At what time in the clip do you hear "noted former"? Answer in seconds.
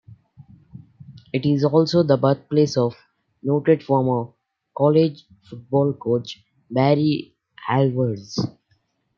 3.43-4.31